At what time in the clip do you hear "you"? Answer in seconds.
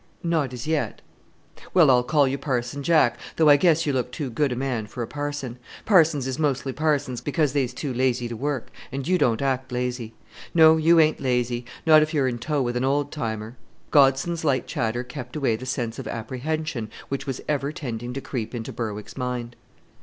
2.27-2.39, 3.85-3.93, 9.07-9.19, 10.77-10.99, 12.15-12.23